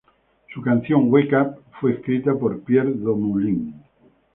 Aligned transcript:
Su 0.51 0.63
canción, 0.63 1.11
"Wake 1.11 1.35
Up", 1.39 1.61
fue 1.79 1.91
escrita 1.93 2.33
por 2.33 2.59
Pierre 2.63 2.91
Dumoulin. 2.91 3.75